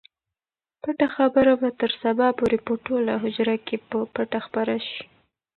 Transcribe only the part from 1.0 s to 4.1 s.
خبره به تر سبا پورې په ټوله حجره کې په